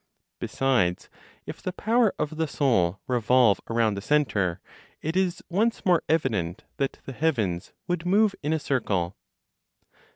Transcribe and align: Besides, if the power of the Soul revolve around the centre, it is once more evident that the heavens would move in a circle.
Besides, 0.39 1.09
if 1.45 1.61
the 1.61 1.71
power 1.71 2.11
of 2.17 2.37
the 2.37 2.47
Soul 2.47 2.99
revolve 3.05 3.61
around 3.69 3.93
the 3.93 4.01
centre, 4.01 4.59
it 4.99 5.15
is 5.15 5.43
once 5.47 5.85
more 5.85 6.01
evident 6.09 6.63
that 6.77 6.97
the 7.05 7.13
heavens 7.13 7.71
would 7.87 8.03
move 8.03 8.33
in 8.41 8.51
a 8.51 8.57
circle. 8.57 9.15